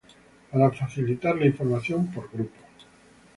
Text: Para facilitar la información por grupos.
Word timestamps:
Para 0.51 0.71
facilitar 0.73 1.35
la 1.37 1.45
información 1.45 2.07
por 2.07 2.27
grupos. 2.31 2.71